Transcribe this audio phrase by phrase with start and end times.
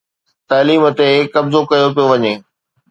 [0.49, 2.33] تعليم تي قبضو ڪيو پيو وڃي